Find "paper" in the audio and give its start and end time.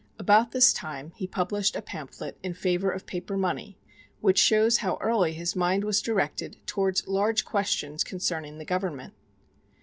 3.05-3.37